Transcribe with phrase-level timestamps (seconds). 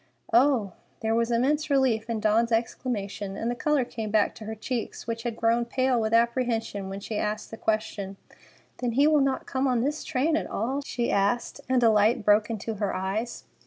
[0.33, 4.55] "Oh!" There was immense relief in Dawn's exclamation, and the color came back to her
[4.55, 8.17] cheeks, which had grown pale with apprehension when she asked the question.
[8.77, 12.25] "Then he will not come on this train at all?" she asked, and a light
[12.25, 13.43] broke into her eyes.